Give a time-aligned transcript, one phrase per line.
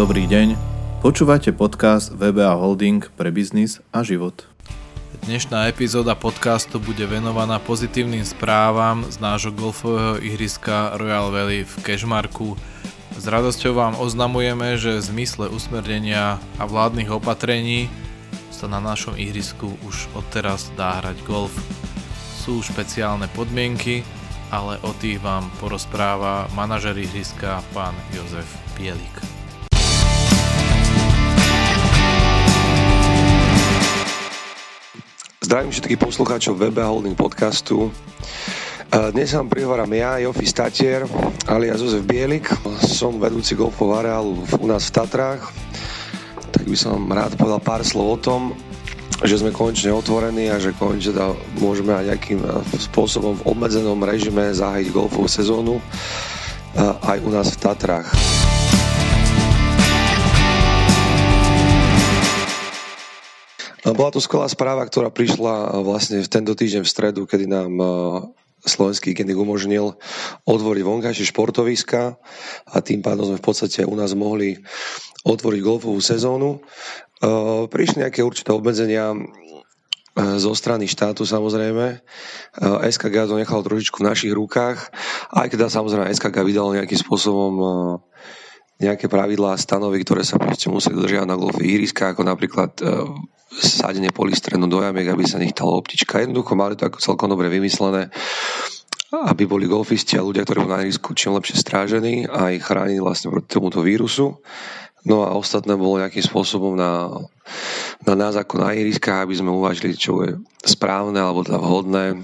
[0.00, 0.56] Dobrý deň,
[1.04, 4.48] počúvate podcast VBA Holding pre biznis a život.
[5.28, 12.56] Dnešná epizóda podcastu bude venovaná pozitívnym správam z nášho golfového ihriska Royal Valley v Cashmarku.
[13.12, 17.92] S radosťou vám oznamujeme, že v zmysle usmernenia a vládnych opatrení
[18.48, 21.52] sa na našom ihrisku už odteraz dá hrať golf.
[22.40, 24.00] Sú špeciálne podmienky,
[24.48, 28.48] ale o tých vám porozpráva manažer ihriska pán Jozef
[28.80, 29.39] Pielik.
[35.50, 37.90] Zdravím všetkých poslucháčov Webe Holding podcastu.
[38.86, 41.02] Dnes vám prihovorám ja, Jofi Statier,
[41.50, 42.46] alias Jozef Bielik.
[42.86, 45.50] Som vedúci golfov areálu u nás v Tatrách.
[46.54, 48.54] Tak by som rád povedal pár slov o tom,
[49.26, 53.98] že sme konečne otvorení a že konečne teda môžeme aj nejakým eh, spôsobom v obmedzenom
[54.06, 58.06] režime zahájiť golfovú sezónu eh, aj u nás v Tatrách.
[63.94, 67.72] Bola to skvelá správa, ktorá prišla eh, vlastne v tento týždeň v stredu, kedy nám
[68.64, 69.96] slovenský víkend umožnil
[70.44, 72.20] otvoriť vonkajšie športoviska
[72.68, 74.60] a tým pádom sme v podstate u nás mohli
[75.24, 76.60] otvoriť golfovú sezónu.
[77.20, 79.20] Eh, prišli nejaké určité obmedzenia eh,
[80.40, 82.00] zo strany štátu samozrejme.
[82.00, 84.92] Eh, SKG to nechalo trošičku v našich rukách,
[85.32, 87.52] aj keď samozrejme SKG vydalo nejakým spôsobom
[88.80, 92.72] nejaké pravidlá a stanovy, ktoré sa proste museli dodržiavať na golfových ihriskách, ako napríklad
[93.60, 96.24] sadenie polystrénu do jamiek, aby sa nechytala optička.
[96.24, 98.08] Jednoducho mali to ako celkom dobre vymyslené
[99.10, 103.02] aby boli golfisti a ľudia, ktorí boli na ihrisku čím lepšie strážení a ich chránili
[103.02, 104.38] vlastne proti tomuto vírusu.
[105.02, 107.10] No a ostatné bolo nejakým spôsobom na,
[108.06, 112.22] na nás ako na ihriskách, aby sme uvažili, čo je správne alebo teda vhodné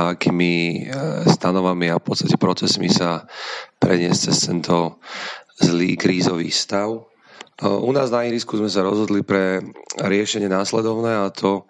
[0.00, 0.96] a akými e,
[1.28, 3.28] stanovami a v podstate procesmi sa
[3.76, 4.96] preniesť cez tento
[5.60, 6.88] zlý krízový stav.
[6.96, 7.00] E,
[7.68, 9.60] u nás na ihrisku sme sa rozhodli pre
[10.00, 11.68] riešenie následovné a to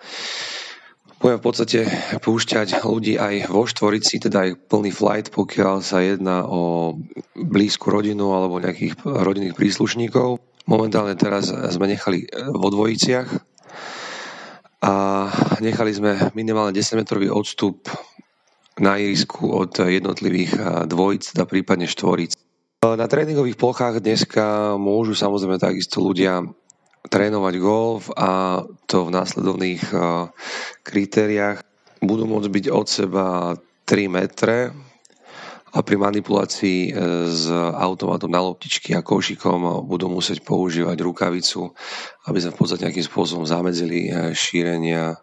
[1.19, 1.81] budeme v podstate
[2.23, 6.95] púšťať ľudí aj vo štvorici, teda aj plný flight, pokiaľ sa jedná o
[7.35, 10.39] blízku rodinu alebo nejakých rodinných príslušníkov.
[10.71, 13.29] Momentálne teraz sme nechali vo dvojiciach
[14.81, 14.95] a
[15.61, 17.85] nechali sme minimálne 10-metrový odstup
[18.79, 22.37] na irisku od jednotlivých dvojic, teda prípadne štvoric.
[22.81, 26.47] Na tréningových plochách dneska môžu samozrejme takisto ľudia
[27.09, 29.85] trénovať golf a to v následovných
[30.81, 31.61] kritériách
[32.01, 33.27] budú môcť byť od seba
[33.85, 34.73] 3 metre
[35.71, 36.93] a pri manipulácii e,
[37.31, 41.71] s automatom na loptičky a košikom budú musieť používať rukavicu,
[42.27, 45.15] aby sme v podstate nejakým spôsobom zamedzili e, šírenia,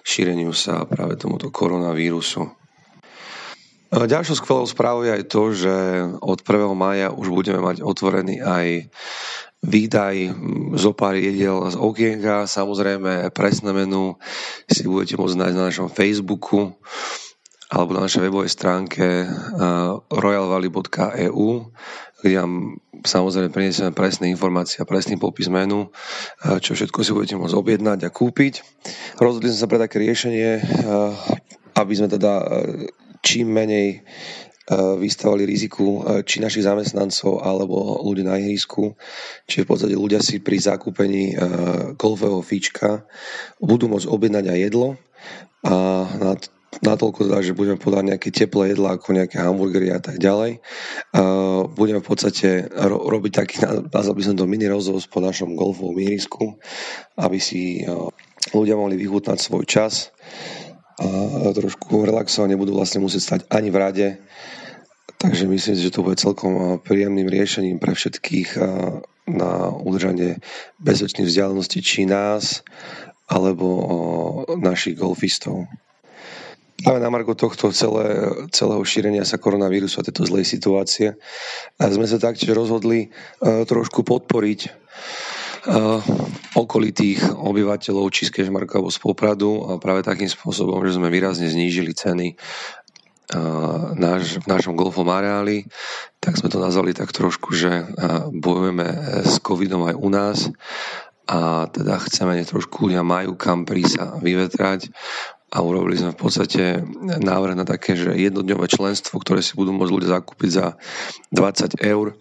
[0.00, 2.59] šíreniu sa práve tomuto koronavírusu.
[3.90, 5.74] Ďalšou skvelou správou je aj to, že
[6.22, 6.78] od 1.
[6.78, 8.86] maja už budeme mať otvorený aj
[9.66, 10.30] výdaj
[10.78, 12.46] zo pár jedel z okienka.
[12.46, 14.14] Samozrejme, presné menu
[14.70, 16.78] si budete môcť nájsť na našom Facebooku
[17.66, 19.26] alebo na našej webovej stránke
[20.06, 21.48] royalvalley.eu,
[22.22, 25.90] kde vám samozrejme prinesieme presné informácie a presný popis menu,
[26.62, 28.62] čo všetko si budete môcť objednať a kúpiť.
[29.18, 30.62] Rozhodli sme sa pre také riešenie,
[31.74, 32.42] aby sme teda
[33.30, 34.02] čím menej
[34.70, 38.94] E, vystavali riziku e, či našich zamestnancov alebo ľudí na ihrisku.
[39.50, 41.36] Čiže v podstate ľudia si pri zakúpení e,
[41.98, 43.02] golfového fíčka
[43.58, 44.94] budú môcť objednať aj jedlo
[45.66, 45.74] a
[46.22, 46.38] na
[46.86, 50.62] natoľko teda, že budeme podať nejaké teplé jedlá ako nejaké hamburgery a tak ďalej.
[51.74, 53.54] Budeme v podstate ro- robiť taký,
[53.90, 56.62] nazval by som to mini rozhovor po našom golfovom ihrisku,
[57.18, 57.82] aby si
[58.54, 60.14] ľudia mohli vyhutnať svoj čas
[61.56, 64.06] trošku relaxovať, nebudú vlastne musieť stať ani v rade
[65.20, 68.60] Takže myslím si, že to bude celkom eh, príjemným riešením pre všetkých eh,
[69.28, 70.40] na udržanie
[70.80, 72.64] bezpečných vzdialenosti či nás,
[73.28, 73.84] alebo eh,
[74.56, 75.68] našich golfistov.
[76.80, 78.24] Práve na margo tohto celé,
[78.56, 81.12] celého šírenia sa koronavírusu a tejto zlej situácie
[81.76, 83.12] sme sa taktiež rozhodli
[83.44, 84.72] trošku podporiť
[86.56, 91.48] okolitých obyvateľov či z Kešmarka alebo z Popradu a práve takým spôsobom, že sme výrazne
[91.48, 92.38] znížili ceny
[93.94, 95.68] náš, v našom golfovom areáli,
[96.18, 97.86] tak sme to nazvali tak trošku, že
[98.34, 98.86] bojujeme
[99.22, 100.38] s covidom aj u nás
[101.30, 104.90] a teda chceme, nech trošku ľudia majú kam prísť sa vyvetrať
[105.50, 106.82] a urobili sme v podstate
[107.22, 110.66] návrh na také, že jednodňové členstvo, ktoré si budú môcť ľudia zakúpiť za
[111.30, 112.18] 20 eur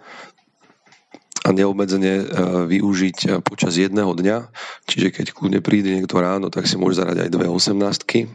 [1.50, 2.24] a neobmedzene e,
[2.69, 4.38] využiť e, počas jedného dňa.
[4.86, 8.30] Čiže keď kľudne príde niekto ráno, tak si môže zarať aj dve osemnástky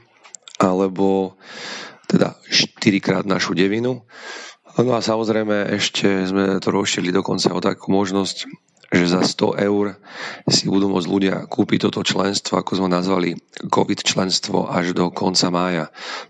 [0.58, 1.38] alebo
[2.10, 4.02] teda 4 krát našu devinu.
[4.74, 8.50] No a samozrejme ešte sme to rozšili dokonca o takú možnosť,
[8.90, 9.98] že za 100 eur
[10.50, 13.38] si budú môcť ľudia kúpiť toto členstvo, ako sme nazvali
[13.70, 15.84] COVID členstvo až do konca mája.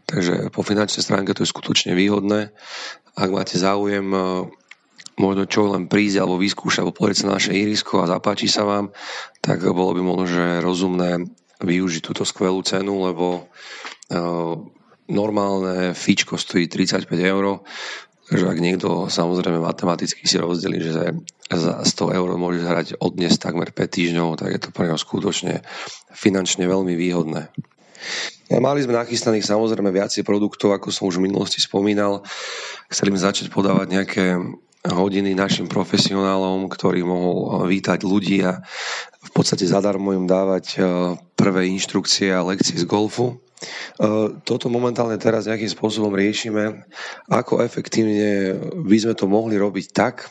[0.05, 2.53] Takže po finančnej stránke to je skutočne výhodné.
[3.17, 4.13] Ak máte záujem
[5.19, 8.67] možno čo len prísť alebo vyskúšať alebo pozrieť sa na naše irisko a zapáči sa
[8.67, 8.91] vám,
[9.39, 11.31] tak bolo by možno, že rozumné
[11.63, 14.55] využiť túto skvelú cenu, lebo uh,
[15.09, 17.63] normálne fičko stojí 35 eur,
[18.27, 21.15] takže ak niekto samozrejme matematicky si rozdelí, že
[21.53, 24.99] za 100 eur môže hrať od dnes takmer 5 týždňov, tak je to pre neho
[24.99, 25.61] skutočne
[26.11, 27.53] finančne veľmi výhodné.
[28.53, 32.21] Mali sme nachystaných samozrejme viacej produktov, ako som už v minulosti spomínal.
[32.93, 34.25] Chceli sme začať podávať nejaké
[34.85, 38.61] hodiny našim profesionálom, ktorý mohol vítať ľudí a
[39.25, 40.79] v podstate zadarmo im dávať e,
[41.33, 43.33] prvé inštrukcie a lekcie z golfu.
[43.33, 46.85] E, toto momentálne teraz nejakým spôsobom riešime,
[47.33, 50.29] ako efektívne by sme to mohli robiť tak,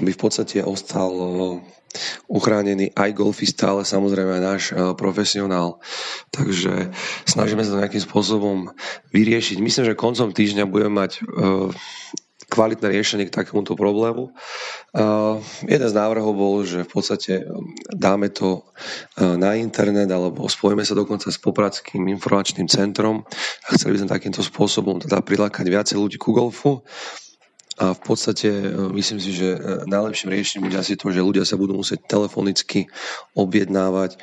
[0.00, 1.12] aby v podstate ostal
[2.28, 4.62] uchránený aj golfista, ale samozrejme aj náš
[5.00, 5.80] profesionál.
[6.28, 6.92] Takže
[7.24, 8.68] snažíme sa to nejakým spôsobom
[9.16, 9.56] vyriešiť.
[9.64, 11.24] Myslím, že koncom týždňa budeme mať
[12.56, 14.32] kvalitné riešenie k takémuto problému.
[14.96, 20.48] Uh, jeden z návrhov bol, že v podstate um, dáme to uh, na internet alebo
[20.48, 23.28] spojíme sa dokonca s Popradským informačným centrom
[23.68, 26.80] a chceli by sme takýmto spôsobom teda prilákať viacej ľudí ku golfu.
[27.76, 31.44] A v podstate uh, myslím si, že uh, najlepším riešením bude asi to, že ľudia
[31.44, 32.88] sa budú musieť telefonicky
[33.36, 34.16] objednávať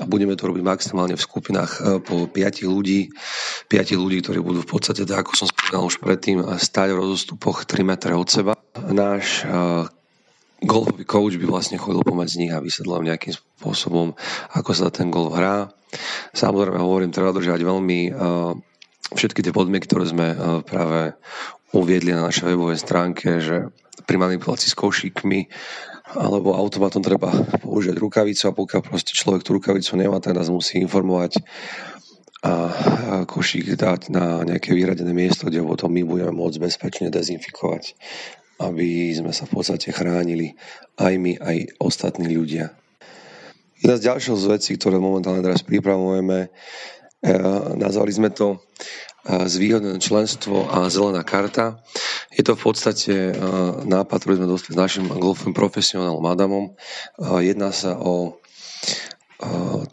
[0.00, 2.32] a budeme to robiť maximálne v skupinách po 5
[2.64, 3.12] ľudí,
[3.68, 7.62] 5 ľudí, ktorí budú v podstate, tak ako som spomínal už predtým, stať v rozostupoch
[7.62, 8.58] 3 metre od seba.
[8.90, 9.86] Náš uh,
[10.66, 14.18] golfový coach by vlastne chodil pomedzi nich a vysvetľoval nejakým spôsobom,
[14.50, 15.70] ako sa ten golf hrá.
[16.34, 18.58] Samozrejme hovorím, treba držať veľmi uh,
[19.14, 21.14] všetky tie podmienky, ktoré sme uh, práve
[21.70, 23.70] uviedli na našej webovej stránke, že
[24.10, 25.46] pri manipulácii s košíkmi
[26.18, 27.30] alebo automatom treba
[27.62, 31.38] použiť rukavicu a pokiaľ proste človek tú rukavicu nemá, tak nás musí informovať
[32.40, 37.92] a košík dať na nejaké vyradené miesto, kde potom my budeme môcť bezpečne dezinfikovať,
[38.64, 40.56] aby sme sa v podstate chránili
[40.96, 42.72] aj my, aj ostatní ľudia.
[43.80, 47.32] Jedna z ďalších z vecí, ktoré momentálne teraz pripravujeme, e,
[47.76, 48.60] nazvali sme to
[49.24, 51.84] zvýhodnené členstvo a zelená karta.
[52.32, 53.14] Je to v podstate
[53.84, 56.72] nápad, ktorý sme dostali s našim golfovým profesionálom Adamom.
[57.20, 58.40] Jedná sa o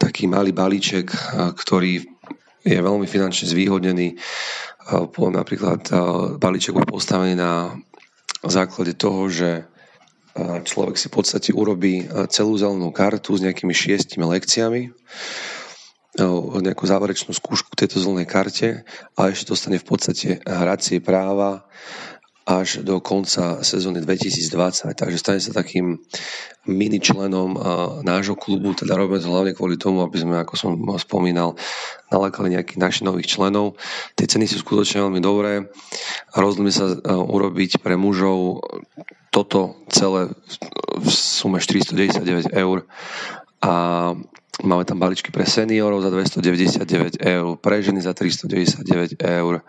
[0.00, 1.12] taký malý balíček,
[1.56, 2.17] ktorý
[2.64, 4.18] je veľmi finančne zvýhodnený.
[5.18, 5.92] Napríklad
[6.40, 7.76] balíček bol postavený na
[8.46, 9.68] základe toho, že
[10.38, 14.94] človek si v podstate urobí celú zelenú kartu s nejakými šiestimi lekciami
[16.58, 18.68] nejakú záverečnú skúšku k tejto zelenej karte
[19.14, 21.68] a ešte dostane v podstate hracie práva
[22.48, 24.96] až do konca sezóny 2020.
[24.96, 26.00] Takže stane sa takým
[26.64, 27.60] mini členom
[28.00, 31.60] nášho klubu, teda robíme to hlavne kvôli tomu, aby sme, ako som spomínal,
[32.08, 33.76] nalákali nejakých našich nových členov.
[34.16, 35.68] Tie ceny sú skutočne veľmi dobré.
[36.32, 38.64] Rozhodli sa urobiť pre mužov
[39.28, 40.32] toto celé
[40.96, 42.88] v sume 499 eur
[43.60, 43.72] a
[44.58, 49.62] Máme tam balíčky pre seniorov za 299 eur, pre ženy za 399 eur,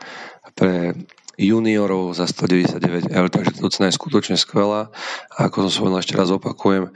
[0.58, 0.98] pre
[1.40, 4.92] juniorov za 199 eur, takže to cena je skutočne skvelá.
[5.32, 6.92] A ako som spomenul, ešte raz opakujem,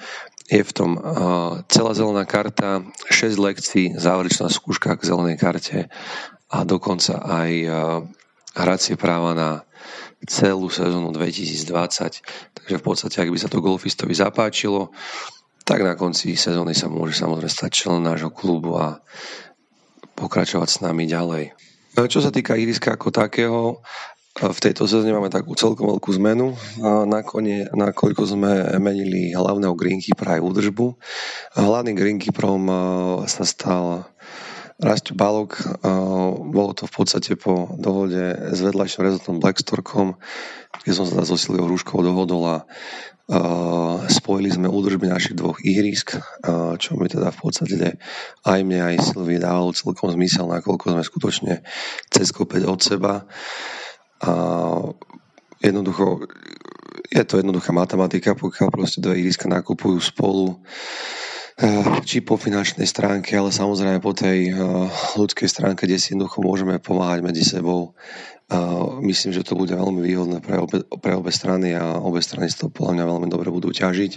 [0.52, 1.00] je v tom
[1.72, 5.88] celá zelená karta, 6 lekcií, záverečná skúška k zelenej karte
[6.52, 7.52] a dokonca aj
[8.54, 9.50] hracie práva na
[10.28, 12.60] celú sezónu 2020.
[12.60, 14.92] Takže v podstate, ak by sa to golfistovi zapáčilo,
[15.64, 19.00] tak na konci sezóny sa môže samozrejme stať člen nášho klubu a
[20.20, 21.56] pokračovať s nami ďalej.
[21.96, 23.80] Čo sa týka iriska ako takého,
[24.34, 26.58] v tejto sezóne máme takú celkom veľkú zmenu.
[27.06, 30.86] Nakoniec, nakoľko sme menili hlavného greenkeepera aj údržbu.
[31.54, 32.66] Hlavným greenkeeperom
[33.30, 34.10] sa stal
[34.82, 35.62] Rasťo Balok.
[36.50, 40.18] Bolo to v podstate po dohode s vedľajším rezortom Blackstorkom,
[40.82, 42.58] kde som sa so Silvou Rúškou dohodol a
[44.10, 46.18] spojili sme údržby našich dvoch ihrisk,
[46.82, 48.02] čo mi teda v podstate
[48.44, 51.54] aj mne, aj Silvi dávalo celkom zmysel, nakoľko sme skutočne
[52.10, 53.30] cez kopec od seba.
[54.24, 54.34] A
[55.60, 56.24] jednoducho,
[57.12, 60.64] je to jednoduchá matematika, pokiaľ proste dve ihriska nakupujú spolu,
[62.08, 64.58] či po finančnej stránke, ale samozrejme po tej
[65.14, 67.94] ľudskej stránke, kde si jednoducho môžeme pomáhať medzi sebou
[69.02, 72.60] myslím, že to bude veľmi výhodné pre obe, pre obe strany a obe strany z
[72.60, 74.12] toho podľa mňa veľmi dobre budú ťažiť.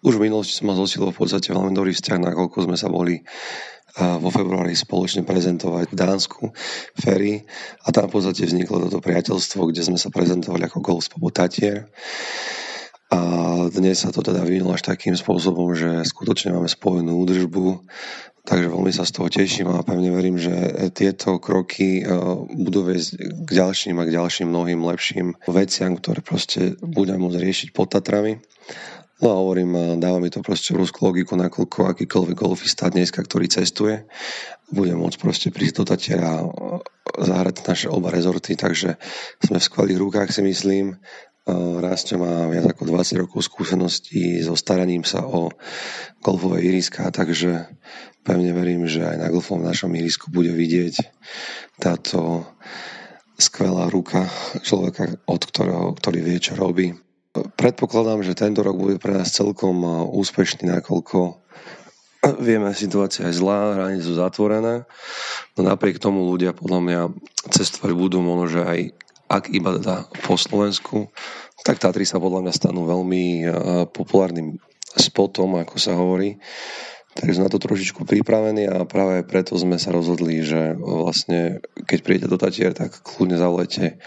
[0.00, 3.20] Už v minulosti som mal zosilo v podstate veľmi dobrý vzťah, nakoľko sme sa boli
[3.98, 6.42] vo februári spoločne prezentovať v Dánsku
[6.94, 7.42] Ferry
[7.82, 11.90] a tam v podstate vzniklo toto priateľstvo, kde sme sa prezentovali ako Golf Spobot Tatier.
[13.10, 13.20] A
[13.74, 17.82] dnes sa to teda vyvinulo až takým spôsobom, že skutočne máme spojenú údržbu,
[18.46, 20.54] takže veľmi sa z toho teším a pevne verím, že
[20.94, 22.06] tieto kroky
[22.54, 27.68] budú viesť k ďalším a k ďalším mnohým lepším veciam, ktoré proste budeme môcť riešiť
[27.74, 28.38] pod Tatrami.
[29.20, 34.08] No a hovorím, dáva mi to proste rúskú logiku, nakoľko akýkoľvek golfista dneska, ktorý cestuje,
[34.72, 36.48] bude môcť proste prísť do Tatiera a
[37.20, 38.96] zahrať naše oba rezorty, takže
[39.44, 40.96] sme v skvelých rukách si myslím.
[41.50, 45.52] Rásťo má viac ako 20 rokov skúseností so staraním sa o
[46.24, 47.68] golfové iriska, takže
[48.24, 50.96] pevne verím, že aj na golfovom našom irisku bude vidieť
[51.76, 52.48] táto
[53.36, 54.28] skvelá ruka
[54.64, 56.96] človeka, od ktorého, ktorý vie, čo robí.
[57.30, 61.38] Predpokladám, že tento rok bude pre nás celkom úspešný, nakoľko
[62.42, 64.84] vieme, situácia je zlá, hranice sú zatvorené,
[65.54, 67.00] no napriek tomu ľudia podľa mňa
[67.54, 68.80] cestovať budú možno, že aj
[69.30, 71.14] ak iba teda po Slovensku,
[71.62, 73.46] tak Tatry sa podľa mňa stanú veľmi
[73.94, 74.58] populárnym
[74.98, 76.42] spotom, ako sa hovorí.
[77.14, 81.98] Takže sme na to trošičku pripravení a práve preto sme sa rozhodli, že vlastne keď
[82.02, 84.02] príjete do Tatier, tak kľudne zavolete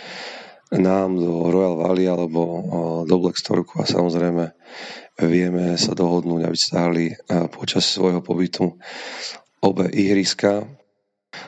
[0.74, 2.42] nám do Royal Valley alebo
[3.06, 4.54] do Blackstorku a samozrejme
[5.22, 7.14] vieme sa dohodnúť, aby stáli
[7.54, 8.74] počas svojho pobytu
[9.62, 10.66] obe ihriska.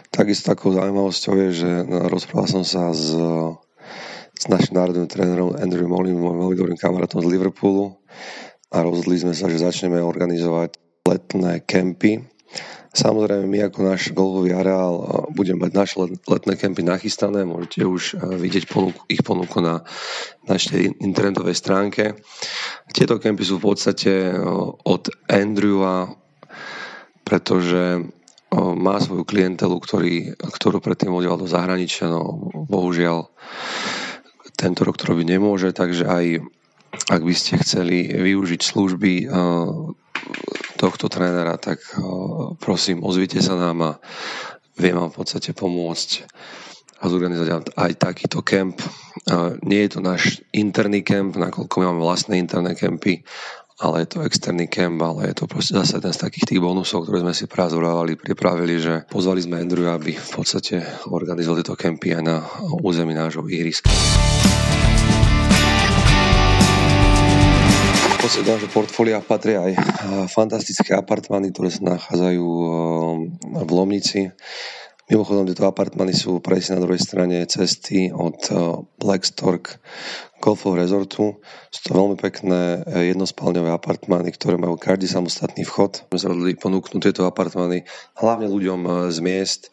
[0.09, 1.69] Takisto takou zaujímavosťou je, že
[2.09, 3.13] rozprával som sa s,
[4.33, 7.97] s našim národným trénerom Andrew Mollim, môjim veľmi dobrým kamarátom z Liverpoolu
[8.73, 12.25] a rozhodli sme sa, že začneme organizovať letné kempy
[12.95, 15.95] Samozrejme, my ako náš golfový areál budeme mať naše
[16.31, 18.03] letné kempy nachystané, môžete už
[18.39, 19.83] vidieť ponuku, ich ponuku na
[20.47, 22.15] našej internetovej stránke.
[22.95, 24.31] Tieto kempy sú v podstate
[24.87, 26.15] od Andrewa,
[27.27, 28.07] pretože
[28.55, 33.27] má svoju klientelu, ktorý, ktorú predtým odjel do zahraničia, no bohužiaľ
[34.55, 36.25] tento rok to robiť nemôže, takže aj
[37.11, 39.27] ak by ste chceli využiť služby
[40.85, 41.81] tohto trénera, tak
[42.61, 43.91] prosím, ozvite sa nám a
[44.77, 46.29] viem vám v podstate pomôcť
[47.01, 48.77] a zorganizovať aj takýto kemp.
[49.65, 53.25] Nie je to náš interný kemp, nakoľko my máme vlastné interné kempy,
[53.81, 57.03] ale je to externý kemp, ale je to proste zase jeden z takých tých bonusov,
[57.03, 62.13] ktoré sme si prázdvorovali, pripravili, že pozvali sme Andrew, aby v podstate organizoval tieto kempy
[62.15, 62.45] aj na
[62.85, 63.89] území nášho ihriska.
[68.25, 69.77] Do nášho portfólia patria aj
[70.33, 72.47] fantastické apartmány, ktoré sa nachádzajú
[73.53, 74.33] v Lomnici.
[75.13, 78.49] Mimochodom, tieto apartmány sú presne na druhej strane cesty od
[78.97, 79.77] Blackstork
[80.41, 81.37] Golfov Resortu.
[81.69, 82.81] Sú to veľmi pekné
[83.13, 86.09] jednospálňové apartmány, ktoré majú každý samostatný vchod.
[86.09, 87.85] My sa rozhodli ponúknuť tieto apartmány
[88.17, 89.69] hlavne ľuďom z miest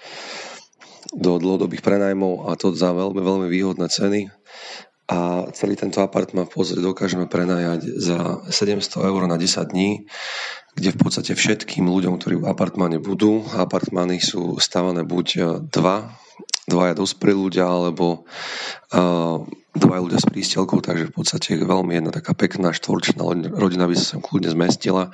[1.16, 4.28] do dlhodobých prenajmov a to za veľmi, veľmi výhodné ceny
[5.10, 10.06] a celý tento apartmán v podstate dokážeme prenajať za 700 eur na 10 dní,
[10.72, 16.16] kde v podstate všetkým ľuďom, ktorí v apartmáne budú, apartmány sú stavané buď e, dva,
[16.70, 18.24] dvaja dospelí ľudia, alebo
[18.94, 19.42] uh,
[19.74, 24.16] dvaja ľudia s prístelkou, takže v podstate veľmi jedna taká pekná štvorčná rodina by sa
[24.16, 25.10] sem kľudne zmestila.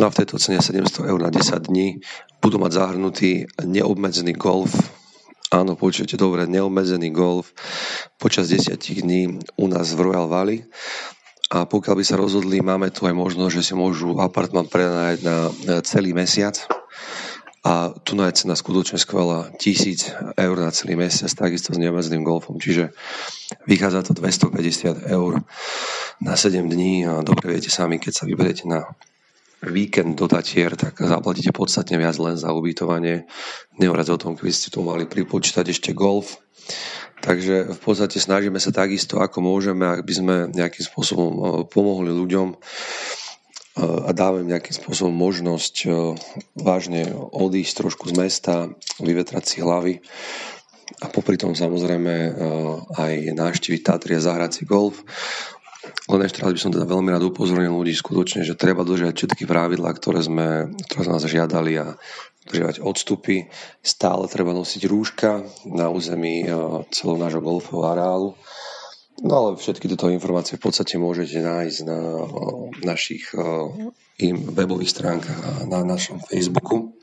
[0.00, 2.00] No a v tejto cene 700 eur na 10 dní
[2.40, 4.72] budú mať zahrnutý neobmedzený golf,
[5.48, 7.56] Áno, počujete dobre, neobmedzený golf
[8.20, 10.68] počas desiatich dní u nás v Royal Valley.
[11.48, 15.36] A pokiaľ by sa rozhodli, máme tu aj možnosť, že si môžu apartman prenajať na
[15.80, 16.60] celý mesiac.
[17.64, 19.48] A tu je cena skutočne skvelá.
[19.56, 22.60] Tisíc eur na celý mesiac, takisto s neobmedzeným golfom.
[22.60, 22.92] Čiže
[23.64, 25.40] vychádza to 250 eur
[26.20, 28.84] na 7 dní a dobre viete sami, keď sa vyberiete na
[29.62, 33.26] víkend do Tatier, tak zaplatíte podstatne viac len za ubytovanie.
[33.78, 36.38] Nehovoriac o tom, keby ste tu mali pripočítať ešte golf.
[37.18, 42.54] Takže v podstate snažíme sa takisto, ako môžeme, aby sme nejakým spôsobom e, pomohli ľuďom
[42.54, 42.56] e,
[43.82, 45.88] a dávame nejakým spôsobom možnosť e,
[46.54, 48.54] vážne odísť trošku z mesta,
[49.02, 49.98] vyvetrať si hlavy
[51.02, 52.32] a popri tom samozrejme
[52.96, 55.04] aj návštíviť Tatry a zahrať si golf.
[55.86, 59.44] Len ešte raz by som teda veľmi rád upozornil ľudí skutočne, že treba dodržiavať všetky
[59.46, 61.86] pravidlá, ktoré sme, ktoré sme nás žiadali a
[62.48, 63.46] dodržiavať odstupy.
[63.78, 66.46] Stále treba nosiť rúška na území e,
[66.90, 68.30] celého nášho golfového areálu.
[69.22, 72.24] No ale všetky tieto informácie v podstate môžete nájsť na e,
[72.82, 73.38] našich e,
[74.34, 76.98] webových stránkach a na našom Facebooku.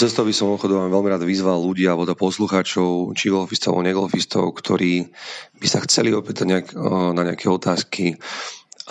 [0.00, 4.56] Cestou by som ochodom veľmi rád vyzval ľudí alebo do poslucháčov, či golfistov alebo negolfistov,
[4.56, 5.12] ktorí
[5.60, 6.66] by sa chceli opýtať nejak,
[7.12, 8.16] na nejaké otázky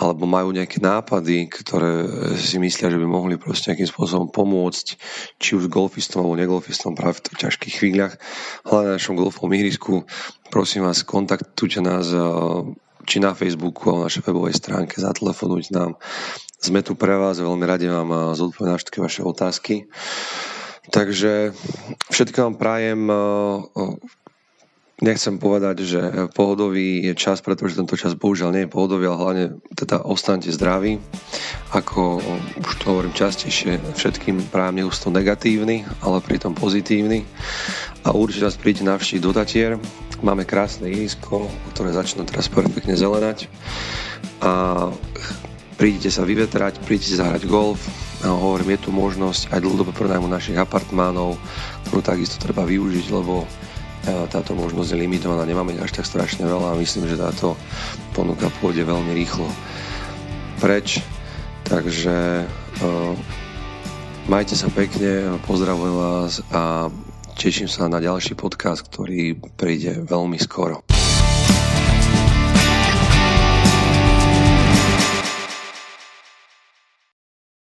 [0.00, 4.86] alebo majú nejaké nápady, ktoré si myslia, že by mohli proste nejakým spôsobom pomôcť
[5.36, 8.16] či už golfistom alebo negolfistom práve v ťažkých chvíľach,
[8.64, 10.08] hlavne na našom golfovom ihrisku,
[10.48, 12.06] prosím vás, kontaktujte nás
[13.04, 15.98] či na Facebooku alebo na našej webovej stránke, zatelefonujte nám.
[16.62, 19.90] Sme tu pre vás, veľmi radi vám zodpovedám všetky vaše otázky.
[20.90, 21.54] Takže
[22.10, 23.00] všetko vám prajem
[25.00, 26.00] Nechcem povedať, že
[26.36, 31.00] pohodový je čas, pretože tento čas bohužiaľ nie je pohodový, ale hlavne teda ostaňte zdraví.
[31.72, 32.20] Ako
[32.60, 37.24] už to hovorím častejšie, všetkým práve neústo negatívny, ale pritom pozitívny.
[38.04, 39.32] A určite nás príďte navštíviť do.
[40.20, 43.48] Máme krásne ihrisko, ktoré začnú teraz perfektne zelenať.
[44.44, 44.92] A
[45.80, 47.80] prídete sa vyvetrať, prídete zahrať golf.
[48.20, 51.40] A hovorím, je tu možnosť aj dlhodobo prenajmu našich apartmánov,
[51.88, 53.48] ktorú takisto treba využiť, lebo
[54.32, 57.52] táto možnosť je limitovaná, nemáme až tak strašne veľa a myslím, že táto
[58.16, 59.44] ponuka pôjde veľmi rýchlo
[60.56, 61.04] preč.
[61.68, 63.12] Takže uh,
[64.26, 66.88] majte sa pekne, pozdravujem vás a
[67.38, 70.89] teším sa na ďalší podcast, ktorý príde veľmi skoro.